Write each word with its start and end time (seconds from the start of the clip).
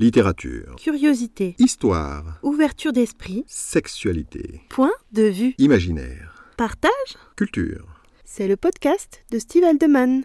Littérature. 0.00 0.76
Curiosité. 0.76 1.56
Histoire. 1.58 2.38
Ouverture 2.44 2.92
d'esprit. 2.92 3.42
Sexualité. 3.48 4.60
Point 4.68 4.92
de 5.10 5.24
vue. 5.24 5.56
Imaginaire. 5.58 6.44
Partage. 6.56 7.16
Culture. 7.34 8.00
C'est 8.24 8.46
le 8.46 8.56
podcast 8.56 9.24
de 9.32 9.40
Steve 9.40 9.64
Aldeman. 9.64 10.22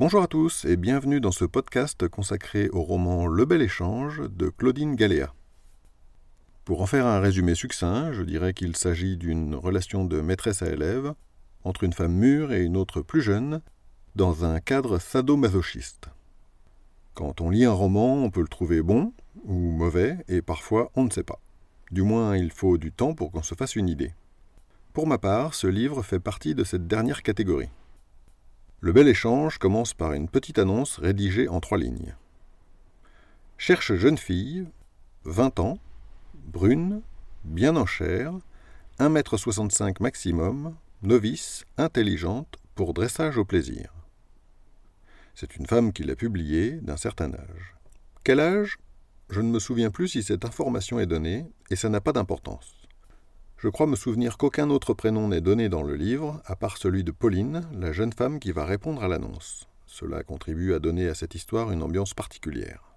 Bonjour 0.00 0.20
à 0.20 0.26
tous 0.26 0.64
et 0.64 0.76
bienvenue 0.76 1.20
dans 1.20 1.30
ce 1.30 1.44
podcast 1.44 2.08
consacré 2.08 2.68
au 2.70 2.82
roman 2.82 3.28
Le 3.28 3.44
Bel 3.44 3.62
Échange 3.62 4.20
de 4.28 4.48
Claudine 4.48 4.96
Galéa. 4.96 5.32
Pour 6.64 6.82
en 6.82 6.86
faire 6.86 7.06
un 7.06 7.20
résumé 7.20 7.54
succinct, 7.54 8.12
je 8.12 8.24
dirais 8.24 8.52
qu'il 8.52 8.74
s'agit 8.74 9.16
d'une 9.16 9.54
relation 9.54 10.04
de 10.04 10.20
maîtresse 10.20 10.62
à 10.62 10.72
élève 10.72 11.14
entre 11.62 11.84
une 11.84 11.92
femme 11.92 12.14
mûre 12.14 12.52
et 12.52 12.64
une 12.64 12.76
autre 12.76 13.00
plus 13.00 13.22
jeune, 13.22 13.62
dans 14.16 14.44
un 14.44 14.58
cadre 14.58 14.98
sadomasochiste. 14.98 16.08
Quand 17.14 17.40
on 17.40 17.50
lit 17.50 17.64
un 17.64 17.72
roman, 17.72 18.24
on 18.24 18.30
peut 18.30 18.40
le 18.40 18.48
trouver 18.48 18.82
bon 18.82 19.12
ou 19.44 19.54
mauvais, 19.54 20.18
et 20.26 20.42
parfois 20.42 20.90
on 20.96 21.04
ne 21.04 21.10
sait 21.10 21.22
pas. 21.22 21.40
Du 21.92 22.02
moins, 22.02 22.36
il 22.36 22.50
faut 22.50 22.76
du 22.76 22.90
temps 22.90 23.14
pour 23.14 23.30
qu'on 23.30 23.42
se 23.42 23.54
fasse 23.54 23.76
une 23.76 23.88
idée. 23.88 24.12
Pour 24.92 25.06
ma 25.06 25.18
part, 25.18 25.54
ce 25.54 25.68
livre 25.68 26.02
fait 26.02 26.18
partie 26.18 26.54
de 26.54 26.64
cette 26.64 26.88
dernière 26.88 27.22
catégorie. 27.22 27.70
Le 28.80 28.92
bel 28.92 29.06
échange 29.06 29.58
commence 29.58 29.94
par 29.94 30.12
une 30.12 30.28
petite 30.28 30.58
annonce 30.58 30.98
rédigée 30.98 31.48
en 31.48 31.60
trois 31.60 31.78
lignes. 31.78 32.16
Cherche 33.58 33.94
jeune 33.94 34.18
fille, 34.18 34.66
20 35.24 35.60
ans, 35.60 35.78
brune, 36.34 37.00
bien 37.44 37.76
en 37.76 37.86
chair, 37.86 38.32
1m65 38.98 40.02
maximum, 40.02 40.74
novice, 41.02 41.64
intelligente, 41.78 42.58
pour 42.74 42.92
dressage 42.92 43.38
au 43.38 43.44
plaisir. 43.44 43.92
C'est 45.34 45.56
une 45.56 45.66
femme 45.66 45.92
qui 45.92 46.04
l'a 46.04 46.14
publié, 46.14 46.72
d'un 46.80 46.96
certain 46.96 47.32
âge. 47.34 47.74
Quel 48.22 48.38
âge? 48.38 48.78
Je 49.30 49.40
ne 49.40 49.50
me 49.50 49.58
souviens 49.58 49.90
plus 49.90 50.08
si 50.08 50.22
cette 50.22 50.44
information 50.44 51.00
est 51.00 51.06
donnée, 51.06 51.44
et 51.70 51.76
ça 51.76 51.88
n'a 51.88 52.00
pas 52.00 52.12
d'importance. 52.12 52.84
Je 53.56 53.68
crois 53.68 53.86
me 53.86 53.96
souvenir 53.96 54.36
qu'aucun 54.36 54.70
autre 54.70 54.94
prénom 54.94 55.26
n'est 55.28 55.40
donné 55.40 55.68
dans 55.68 55.82
le 55.82 55.96
livre, 55.96 56.40
à 56.44 56.54
part 56.54 56.76
celui 56.76 57.02
de 57.02 57.10
Pauline, 57.10 57.66
la 57.72 57.92
jeune 57.92 58.12
femme 58.12 58.38
qui 58.38 58.52
va 58.52 58.64
répondre 58.64 59.02
à 59.02 59.08
l'annonce. 59.08 59.66
Cela 59.86 60.22
contribue 60.22 60.72
à 60.74 60.78
donner 60.78 61.08
à 61.08 61.14
cette 61.14 61.34
histoire 61.34 61.72
une 61.72 61.82
ambiance 61.82 62.14
particulière. 62.14 62.94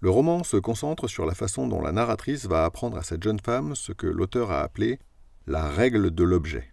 Le 0.00 0.10
roman 0.10 0.44
se 0.44 0.56
concentre 0.56 1.08
sur 1.08 1.26
la 1.26 1.34
façon 1.34 1.68
dont 1.68 1.80
la 1.80 1.92
narratrice 1.92 2.46
va 2.46 2.64
apprendre 2.64 2.96
à 2.96 3.02
cette 3.02 3.22
jeune 3.22 3.40
femme 3.40 3.74
ce 3.74 3.92
que 3.92 4.06
l'auteur 4.06 4.50
a 4.50 4.62
appelé 4.62 4.98
la 5.46 5.68
règle 5.68 6.10
de 6.10 6.24
l'objet. 6.24 6.72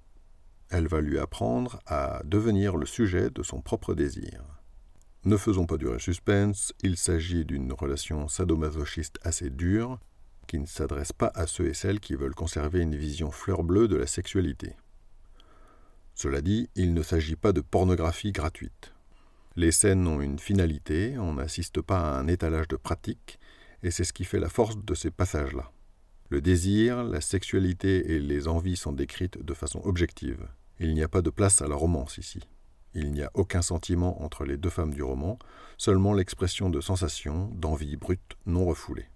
Elle 0.69 0.88
va 0.88 1.01
lui 1.01 1.19
apprendre 1.19 1.79
à 1.85 2.21
devenir 2.25 2.75
le 2.75 2.85
sujet 2.85 3.29
de 3.29 3.44
son 3.44 3.61
propre 3.61 3.94
désir. 3.94 4.62
Ne 5.25 5.38
faisons 5.38 5.66
pas 5.66 5.77
durer 5.77 5.99
suspense, 5.99 6.73
il 6.83 6.97
s'agit 6.97 7.45
d'une 7.45 7.71
relation 7.71 8.27
sadomasochiste 8.27 9.19
assez 9.23 9.49
dure, 9.49 9.99
qui 10.47 10.59
ne 10.59 10.66
s'adresse 10.66 11.13
pas 11.13 11.31
à 11.33 11.47
ceux 11.47 11.67
et 11.67 11.73
celles 11.73 12.02
qui 12.02 12.16
veulent 12.16 12.35
conserver 12.35 12.81
une 12.81 12.95
vision 12.95 13.31
fleur 13.31 13.63
bleue 13.63 13.88
de 13.88 13.95
la 13.95 14.05
sexualité. 14.05 14.75
Cela 16.13 16.41
dit, 16.41 16.69
il 16.75 16.94
ne 16.94 17.01
s'agit 17.01 17.38
pas 17.38 17.53
de 17.53 17.61
pornographie 17.61 18.33
gratuite. 18.33 18.94
Les 19.55 19.71
scènes 19.71 20.07
ont 20.07 20.19
une 20.19 20.39
finalité, 20.39 21.17
on 21.17 21.35
n'assiste 21.35 21.81
pas 21.81 21.99
à 21.99 22.19
un 22.19 22.27
étalage 22.27 22.67
de 22.67 22.75
pratique, 22.75 23.39
et 23.81 23.91
c'est 23.91 24.03
ce 24.03 24.13
qui 24.13 24.25
fait 24.25 24.39
la 24.39 24.49
force 24.49 24.77
de 24.77 24.94
ces 24.94 25.09
passages-là. 25.09 25.71
Le 26.29 26.41
désir, 26.41 27.03
la 27.03 27.21
sexualité 27.21 28.11
et 28.11 28.19
les 28.19 28.49
envies 28.49 28.75
sont 28.75 28.91
décrites 28.91 29.41
de 29.41 29.53
façon 29.53 29.79
objective. 29.85 30.47
Il 30.79 30.94
n'y 30.94 31.03
a 31.03 31.07
pas 31.07 31.21
de 31.21 31.29
place 31.29 31.61
à 31.61 31.67
la 31.67 31.75
romance 31.75 32.17
ici. 32.17 32.41
Il 32.95 33.11
n'y 33.11 33.23
a 33.23 33.31
aucun 33.33 33.61
sentiment 33.61 34.23
entre 34.23 34.45
les 34.45 34.58
deux 34.58 34.69
femmes 34.69 34.94
du 34.94 35.02
roman, 35.02 35.39
seulement 35.77 36.13
l'expression 36.13 36.69
de 36.69 36.80
sensations, 36.80 37.50
d'envie 37.53 37.97
brute 37.97 38.38
non 38.45 38.66
refoulée. 38.66 39.08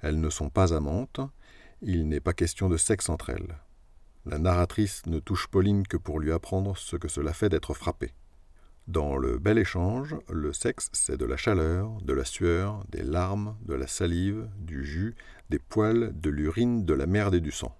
Elles 0.00 0.20
ne 0.20 0.30
sont 0.30 0.48
pas 0.48 0.74
amantes, 0.74 1.20
il 1.82 2.08
n'est 2.08 2.20
pas 2.20 2.32
question 2.32 2.68
de 2.68 2.76
sexe 2.76 3.08
entre 3.08 3.30
elles. 3.30 3.58
La 4.24 4.38
narratrice 4.38 5.04
ne 5.06 5.18
touche 5.18 5.48
Pauline 5.48 5.86
que 5.86 5.96
pour 5.96 6.20
lui 6.20 6.32
apprendre 6.32 6.76
ce 6.76 6.96
que 6.96 7.08
cela 7.08 7.32
fait 7.32 7.48
d'être 7.48 7.74
frappée. 7.74 8.14
Dans 8.88 9.16
le 9.16 9.38
bel 9.38 9.58
échange, 9.58 10.16
le 10.28 10.52
sexe, 10.52 10.88
c'est 10.92 11.16
de 11.16 11.24
la 11.24 11.36
chaleur, 11.36 12.00
de 12.02 12.12
la 12.12 12.24
sueur, 12.24 12.84
des 12.88 13.02
larmes, 13.02 13.56
de 13.62 13.74
la 13.74 13.86
salive, 13.86 14.48
du 14.58 14.84
jus, 14.84 15.14
des 15.50 15.60
poils, 15.60 16.12
de 16.20 16.30
l'urine, 16.30 16.84
de 16.84 16.94
la 16.94 17.06
merde 17.06 17.34
et 17.34 17.40
du 17.40 17.52
sang. 17.52 17.76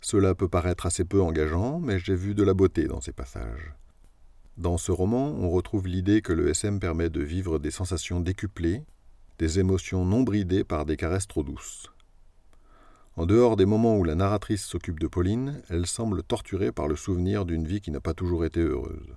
Cela 0.00 0.34
peut 0.34 0.48
paraître 0.48 0.86
assez 0.86 1.04
peu 1.04 1.20
engageant, 1.20 1.80
mais 1.80 1.98
j'ai 1.98 2.14
vu 2.14 2.34
de 2.34 2.44
la 2.44 2.54
beauté 2.54 2.84
dans 2.84 3.00
ces 3.00 3.12
passages. 3.12 3.74
Dans 4.56 4.78
ce 4.78 4.90
roman, 4.90 5.34
on 5.38 5.50
retrouve 5.50 5.86
l'idée 5.86 6.22
que 6.22 6.32
le 6.32 6.48
SM 6.48 6.80
permet 6.80 7.10
de 7.10 7.20
vivre 7.20 7.58
des 7.58 7.70
sensations 7.70 8.20
décuplées, 8.20 8.84
des 9.38 9.58
émotions 9.58 10.06
non 10.06 10.22
bridées 10.22 10.64
par 10.64 10.86
des 10.86 10.96
caresses 10.96 11.28
trop 11.28 11.42
douces. 11.42 11.92
En 13.16 13.26
dehors 13.26 13.56
des 13.56 13.66
moments 13.66 13.98
où 13.98 14.04
la 14.04 14.14
narratrice 14.14 14.64
s'occupe 14.64 14.98
de 14.98 15.08
Pauline, 15.08 15.62
elle 15.68 15.86
semble 15.86 16.22
torturée 16.22 16.72
par 16.72 16.88
le 16.88 16.96
souvenir 16.96 17.44
d'une 17.44 17.66
vie 17.66 17.82
qui 17.82 17.90
n'a 17.90 18.00
pas 18.00 18.14
toujours 18.14 18.46
été 18.46 18.60
heureuse. 18.60 19.16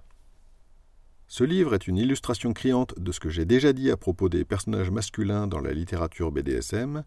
Ce 1.28 1.46
livre 1.46 1.74
est 1.74 1.88
une 1.88 1.98
illustration 1.98 2.52
criante 2.52 3.00
de 3.00 3.12
ce 3.12 3.20
que 3.22 3.30
j'ai 3.30 3.46
déjà 3.46 3.72
dit 3.72 3.92
à 3.92 3.98
propos 3.98 4.28
des 4.28 4.44
personnages 4.44 4.92
masculins 4.92 5.48
dans 5.48 5.62
la 5.62 5.74
littérature 5.74 6.32
BDSM 6.32 7.04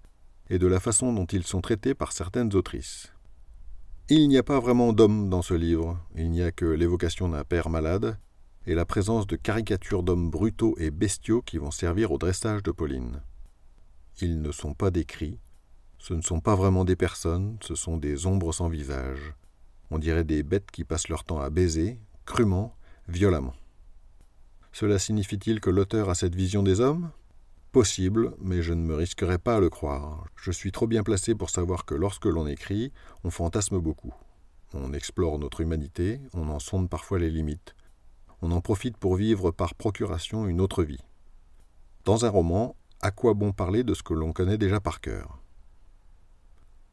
et 0.48 0.58
de 0.58 0.66
la 0.66 0.80
façon 0.80 1.12
dont 1.12 1.26
ils 1.26 1.44
sont 1.44 1.60
traités 1.60 1.94
par 1.94 2.12
certaines 2.12 2.54
autrices. 2.54 3.12
Il 4.14 4.28
n'y 4.28 4.36
a 4.36 4.42
pas 4.42 4.60
vraiment 4.60 4.92
d'hommes 4.92 5.30
dans 5.30 5.40
ce 5.40 5.54
livre, 5.54 5.98
il 6.14 6.30
n'y 6.30 6.42
a 6.42 6.52
que 6.52 6.66
l'évocation 6.66 7.30
d'un 7.30 7.44
père 7.44 7.70
malade 7.70 8.18
et 8.66 8.74
la 8.74 8.84
présence 8.84 9.26
de 9.26 9.36
caricatures 9.36 10.02
d'hommes 10.02 10.28
brutaux 10.28 10.74
et 10.76 10.90
bestiaux 10.90 11.40
qui 11.40 11.56
vont 11.56 11.70
servir 11.70 12.12
au 12.12 12.18
dressage 12.18 12.62
de 12.62 12.72
Pauline. 12.72 13.22
Ils 14.20 14.42
ne 14.42 14.52
sont 14.52 14.74
pas 14.74 14.90
décrits, 14.90 15.40
ce 15.96 16.12
ne 16.12 16.20
sont 16.20 16.40
pas 16.40 16.54
vraiment 16.54 16.84
des 16.84 16.94
personnes, 16.94 17.56
ce 17.62 17.74
sont 17.74 17.96
des 17.96 18.26
ombres 18.26 18.52
sans 18.52 18.68
visage. 18.68 19.32
On 19.90 19.98
dirait 19.98 20.24
des 20.24 20.42
bêtes 20.42 20.70
qui 20.70 20.84
passent 20.84 21.08
leur 21.08 21.24
temps 21.24 21.40
à 21.40 21.48
baiser, 21.48 21.98
crûment, 22.26 22.76
violemment. 23.08 23.54
Cela 24.72 24.98
signifie-t-il 24.98 25.58
que 25.58 25.70
l'auteur 25.70 26.10
a 26.10 26.14
cette 26.14 26.34
vision 26.34 26.62
des 26.62 26.80
hommes? 26.80 27.10
Possible, 27.72 28.34
mais 28.38 28.60
je 28.60 28.74
ne 28.74 28.82
me 28.82 28.94
risquerai 28.94 29.38
pas 29.38 29.56
à 29.56 29.60
le 29.60 29.70
croire. 29.70 30.26
Je 30.36 30.50
suis 30.50 30.72
trop 30.72 30.86
bien 30.86 31.02
placé 31.02 31.34
pour 31.34 31.48
savoir 31.48 31.86
que 31.86 31.94
lorsque 31.94 32.26
l'on 32.26 32.46
écrit, 32.46 32.92
on 33.24 33.30
fantasme 33.30 33.78
beaucoup. 33.78 34.12
On 34.74 34.92
explore 34.92 35.38
notre 35.38 35.62
humanité, 35.62 36.20
on 36.34 36.50
en 36.50 36.58
sonde 36.58 36.90
parfois 36.90 37.18
les 37.18 37.30
limites. 37.30 37.74
On 38.42 38.52
en 38.52 38.60
profite 38.60 38.98
pour 38.98 39.16
vivre 39.16 39.52
par 39.52 39.74
procuration 39.74 40.46
une 40.46 40.60
autre 40.60 40.82
vie. 40.82 41.00
Dans 42.04 42.26
un 42.26 42.28
roman, 42.28 42.76
à 43.00 43.10
quoi 43.10 43.32
bon 43.32 43.52
parler 43.52 43.84
de 43.84 43.94
ce 43.94 44.02
que 44.02 44.12
l'on 44.12 44.34
connaît 44.34 44.58
déjà 44.58 44.78
par 44.78 45.00
cœur? 45.00 45.38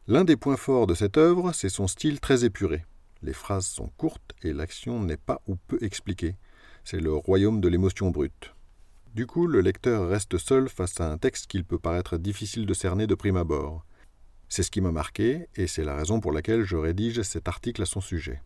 L'un 0.08 0.24
des 0.24 0.38
points 0.38 0.56
forts 0.56 0.88
de 0.88 0.96
cette 0.96 1.18
œuvre, 1.18 1.52
c'est 1.52 1.68
son 1.68 1.88
style 1.88 2.22
très 2.22 2.46
épuré. 2.46 2.86
Les 3.22 3.34
phrases 3.34 3.68
sont 3.68 3.90
courtes 3.98 4.34
et 4.44 4.54
l'action 4.54 5.04
n'est 5.04 5.18
pas 5.18 5.42
ou 5.46 5.58
peu 5.68 5.78
expliquée. 5.82 6.38
C'est 6.86 7.02
le 7.02 7.14
royaume 7.14 7.60
de 7.60 7.68
l'émotion 7.68 8.12
brute. 8.12 8.54
Du 9.16 9.26
coup, 9.26 9.48
le 9.48 9.62
lecteur 9.62 10.08
reste 10.08 10.38
seul 10.38 10.70
face 10.70 11.00
à 11.02 11.12
un 11.12 11.18
texte 11.18 11.48
qu'il 11.48 11.66
peut 11.66 11.80
paraître 11.80 12.18
difficile 12.18 12.66
de 12.66 12.74
cerner 12.74 13.08
de 13.08 13.16
prime 13.16 13.38
abord. 13.38 13.84
C'est 14.50 14.64
ce 14.64 14.72
qui 14.72 14.82
m'a 14.82 14.92
marqué, 14.92 15.48
et 15.56 15.68
c'est 15.68 15.84
la 15.84 15.96
raison 15.96 16.20
pour 16.20 16.32
laquelle 16.32 16.64
je 16.64 16.76
rédige 16.76 17.22
cet 17.24 17.48
article 17.48 17.82
à 17.82 17.86
son 17.86 18.02
sujet. 18.02 18.42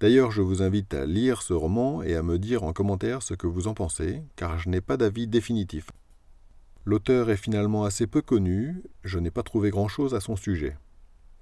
D'ailleurs, 0.00 0.30
je 0.30 0.40
vous 0.40 0.62
invite 0.62 0.94
à 0.94 1.04
lire 1.04 1.42
ce 1.42 1.52
roman 1.52 2.02
et 2.02 2.14
à 2.14 2.22
me 2.22 2.38
dire 2.38 2.62
en 2.62 2.72
commentaire 2.72 3.22
ce 3.22 3.34
que 3.34 3.46
vous 3.46 3.68
en 3.68 3.74
pensez, 3.74 4.22
car 4.36 4.58
je 4.58 4.70
n'ai 4.70 4.80
pas 4.80 4.96
d'avis 4.96 5.26
définitif. 5.26 5.90
L'auteur 6.86 7.28
est 7.28 7.36
finalement 7.36 7.84
assez 7.84 8.06
peu 8.06 8.22
connu, 8.22 8.82
je 9.04 9.18
n'ai 9.18 9.30
pas 9.30 9.42
trouvé 9.42 9.68
grand-chose 9.68 10.14
à 10.14 10.20
son 10.20 10.36
sujet. 10.36 10.78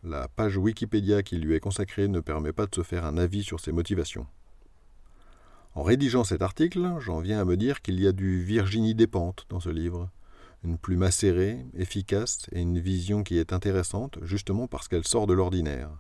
La 0.03 0.27
page 0.27 0.57
Wikipédia 0.57 1.23
qui 1.23 1.39
lui 1.39 1.55
est 1.55 1.61
consacrée 1.61 2.09
ne 2.09 2.19
permet 2.19 2.53
pas 2.53 2.67
de 2.67 2.75
se 2.75 2.83
faire 2.83 3.05
un 3.05 3.17
avis 3.17 3.45
sur 3.45 3.61
ses 3.61 3.71
motivations. 3.71 4.27
En 5.79 5.85
rédigeant 5.85 6.25
cet 6.25 6.43
article, 6.43 6.97
j'en 6.99 7.21
viens 7.21 7.39
à 7.39 7.45
me 7.45 7.57
dire 7.57 7.83
qu'il 7.83 8.01
y 8.01 8.09
a 8.09 8.13
du 8.13 8.43
Virginie 8.43 8.97
Despentes 8.97 9.47
dans 9.49 9.61
ce 9.61 9.69
livre. 9.69 10.11
Une 10.65 10.77
plume 10.77 11.05
acérée, 11.05 11.65
efficace 11.73 12.47
et 12.51 12.61
une 12.63 12.81
vision 12.81 13.23
qui 13.23 13.39
est 13.39 13.53
intéressante 13.53 14.19
justement 14.23 14.67
parce 14.67 14.89
qu'elle 14.89 15.07
sort 15.07 15.29
de 15.29 15.35
l'ordinaire. 15.35 15.91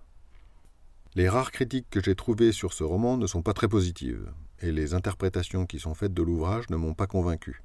Les 1.14 1.29
rares 1.29 1.52
critiques 1.52 1.87
que 1.91 2.02
j'ai 2.02 2.17
trouvées 2.17 2.50
sur 2.50 2.73
ce 2.73 2.82
roman 2.82 3.17
ne 3.19 3.29
sont 3.29 3.43
pas 3.43 3.52
très 3.52 3.69
positives, 3.69 4.32
et 4.62 4.73
les 4.73 4.94
interprétations 4.94 5.64
qui 5.64 5.79
sont 5.79 5.94
faites 5.94 6.12
de 6.12 6.25
l'ouvrage 6.25 6.69
ne 6.70 6.76
m'ont 6.76 6.94
pas 6.94 7.06
convaincu. 7.06 7.62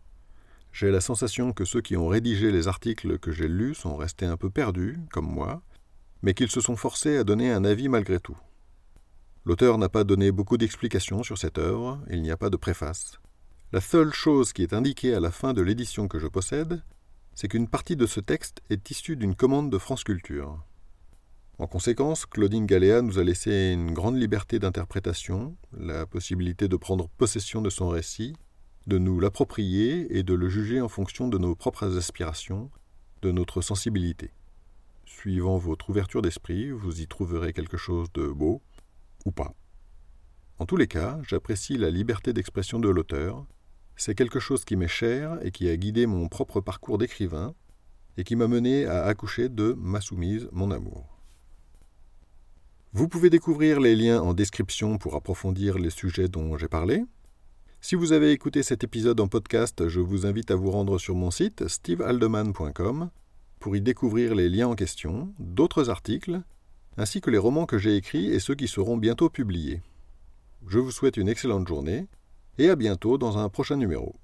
J'ai 0.72 0.92
la 0.92 1.02
sensation 1.02 1.52
que 1.52 1.66
ceux 1.66 1.82
qui 1.82 1.98
ont 1.98 2.10
rédigé 2.10 2.52
les 2.52 2.68
articles 2.68 3.18
que 3.18 3.32
j'ai 3.32 3.48
lus 3.48 3.74
sont 3.74 3.96
restés 3.96 4.28
un 4.28 4.38
peu 4.38 4.52
perdus, 4.52 5.00
comme 5.12 5.34
moi, 5.34 5.64
mais 6.22 6.36
qu'ils 6.36 6.52
se 6.52 6.62
sont 6.62 6.76
forcés 6.76 7.18
à 7.18 7.24
donner 7.24 7.52
un 7.52 7.66
avis 7.66 7.90
malgré 7.90 8.20
tout. 8.20 8.38
L'auteur 9.45 9.78
n'a 9.78 9.90
pas 9.90 10.06
donné 10.06 10.31
beaucoup 10.31 10.57
d'explications 10.57 11.22
sur 11.22 11.38
cette 11.38 11.57
œuvre, 11.57 12.00
il 12.10 12.22
n'y 12.22 12.31
a 12.31 12.38
pas 12.38 12.50
de 12.50 12.56
préface. 12.56 13.19
La 13.74 13.81
seule 13.81 14.13
chose 14.13 14.54
qui 14.54 14.63
est 14.63 14.72
indiquée 14.72 15.13
à 15.13 15.19
la 15.19 15.31
fin 15.31 15.54
de 15.54 15.62
l'édition 15.62 16.07
que 16.07 16.18
je 16.18 16.28
possède, 16.28 16.81
c'est 17.36 17.50
qu'une 17.50 17.68
partie 17.68 17.98
de 17.98 18.06
ce 18.06 18.22
texte 18.22 18.62
est 18.69 18.90
issue 18.90 19.18
d'une 19.18 19.36
commande 19.36 19.69
de 19.69 19.78
France 19.78 20.06
Culture. 20.06 20.63
En 21.60 21.68
conséquence, 21.68 22.25
Claudine 22.25 22.66
Galéa 22.66 23.01
nous 23.01 23.19
a 23.19 23.24
laissé 23.24 23.74
une 23.74 23.92
grande 23.92 24.16
liberté 24.16 24.60
d'interprétation, 24.60 25.57
la 25.78 26.06
possibilité 26.06 26.69
de 26.69 26.78
prendre 26.78 27.10
possession 27.10 27.62
de 27.62 27.69
son 27.69 27.89
récit, 27.89 28.38
de 28.88 28.98
nous 28.98 29.19
l'approprier 29.19 30.18
et 30.18 30.24
de 30.24 30.34
le 30.34 30.48
juger 30.48 30.80
en 30.80 30.88
fonction 30.88 31.28
de 31.28 31.38
nos 31.38 31.54
propres 31.54 31.98
aspirations, 31.98 32.72
de 33.22 33.31
notre 33.31 33.60
sensibilité. 33.60 34.31
Suivant 35.06 35.57
votre 35.57 35.89
ouverture 35.89 36.22
d'esprit, 36.22 36.72
vous 36.72 37.01
y 37.01 37.07
trouverez 37.07 37.51
quelque 37.51 37.78
chose 37.78 38.12
de 38.13 38.28
beau 38.28 38.62
ou 39.25 39.31
pas. 39.31 39.54
En 40.60 40.66
tous 40.66 40.78
les 40.78 40.88
cas, 40.88 41.20
j'apprécie 41.28 41.78
la 41.78 41.90
liberté 41.90 42.34
d'expression 42.34 42.80
de 42.80 42.90
l'auteur. 42.90 43.46
C'est 43.96 44.16
quelque 44.16 44.40
chose 44.40 44.66
qui 44.66 44.75
m'est 44.75 44.88
cher 44.88 45.38
et 45.42 45.52
qui 45.52 45.70
a 45.70 45.78
guidé 45.78 46.06
mon 46.06 46.28
propre 46.28 46.62
parcours 46.62 46.98
d'écrivain 46.98 47.54
et 48.18 48.24
qui 48.24 48.36
m'a 48.36 48.48
mené 48.48 48.86
à 48.86 49.06
accoucher 49.06 49.50
de 49.50 49.74
Ma 49.78 50.02
soumise, 50.02 50.48
mon 50.52 50.72
amour. 50.72 51.14
Vous 52.92 53.08
pouvez 53.08 53.31
découvrir 53.31 53.80
les 53.80 53.96
liens 53.96 54.22
en 54.22 54.36
description 54.36 55.00
pour 55.00 55.16
approfondir 55.16 55.80
les 55.80 55.90
sujets 55.90 56.28
dont 56.28 56.58
j'ai 56.58 56.68
parlé. 56.68 57.04
Si 57.81 57.96
vous 57.96 58.14
avez 58.14 58.31
écouté 58.31 58.62
cet 58.62 58.84
épisode 58.84 59.20
en 59.20 59.28
podcast, 59.28 59.90
je 59.90 60.00
vous 60.00 60.25
invite 60.25 60.52
à 60.52 60.56
vous 60.56 60.70
rendre 60.70 61.00
sur 61.00 61.16
mon 61.16 61.31
site 61.31 61.68
stevehaldeman.com 61.68 63.10
pour 63.60 63.75
y 63.75 63.81
découvrir 63.81 64.36
les 64.36 64.48
liens 64.48 64.68
en 64.68 64.75
question, 64.75 65.34
d'autres 65.40 65.90
articles, 65.90 66.42
ainsi 66.98 67.22
que 67.22 67.30
les 67.30 67.38
romans 67.38 67.66
que 67.66 67.78
j'ai 67.78 67.95
écrits 67.95 68.28
et 68.28 68.40
ceux 68.40 68.56
qui 68.56 68.68
seront 68.68 68.98
bientôt 68.98 69.30
publiés. 69.30 69.81
Je 70.68 70.80
vous 70.80 70.92
souhaite 70.92 71.18
une 71.18 71.30
excellente 71.30 71.68
journée 71.68 72.07
et 72.57 72.69
à 72.69 72.75
bientôt 72.75 73.18
dans 73.18 73.38
un 73.38 73.50
prochain 73.50 73.75
numéro. 73.75 74.16